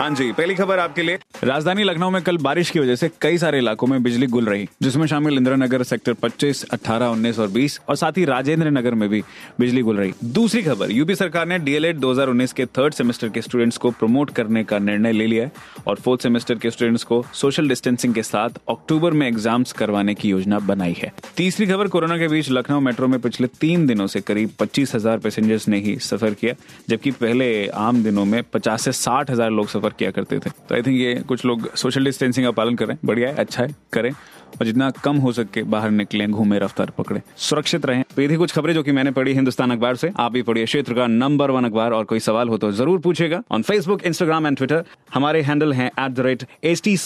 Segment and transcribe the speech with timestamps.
[0.00, 3.38] हैं जी पहली खबर आपके लिए। राजधानी लखनऊ में कल बारिश की वजह से कई
[3.38, 7.48] सारे इलाकों में बिजली गुल रही जिसमें शामिल इंदिरा नगर सेक्टर 25, 18, 19 और
[7.48, 9.22] 20 और साथ ही राजेंद्र नगर में भी
[9.60, 13.76] बिजली गुल रही। दूसरी खबर यूपी सरकार ने डीएलएड 2019 के थर्ड सेमेस्टर के स्टूडेंट्स
[13.76, 15.52] को प्रमोट करने का निर्णय ले लिया है
[15.86, 20.30] और फोर्थ सेमेस्टर के स्टूडेंट्स को सोशल डिस्टेंसिंग के साथ अक्टूबर में एग्ज़ाम्स करवाने की
[20.30, 24.20] योजना बनाई है। तीसरी खबर कोरोना के बीच लखनऊ मेट्रो में पिछले तीन दिनों से
[24.20, 26.54] करीब पच्चीस पैसेंजर्स ने ही सफ़र किया
[26.88, 30.82] जबकि पहले आम दिनों में पचास से साठ लोग सफ़र किया करते थे। तो आई
[30.82, 34.66] थिंक ये कुछ लोग सोशल डिस्टेंसिंग का पालन करें, बढ़िया है अच्छा है, करें। और
[34.66, 38.52] जितना कम हो सके बाहर निकलें, घूमे, रफ्तार पकड़े, सुरक्षित रहें। तो ये थी कुछ
[38.52, 41.64] खबरें जो कि मैंने पढ़ी हिंदुस्तान अखबार से। आप भी पढ़िए क्षेत्र का नंबर वन
[41.64, 45.72] अखबार। और कोई सवाल हो तो ज़रूर पूछेगा on Facebook Instagram and Twitter हमारे हैंडल
[45.72, 46.96] है at the rate H T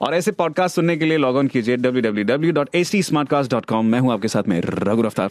[0.00, 3.02] और ऐसे पॉडकास्ट सुनने के लिए लॉग ऑन कीजिए W W W dot H T
[3.28, 5.30] Smartcast dot com मैं हूँ आपके साथ में रघु रफ्तार।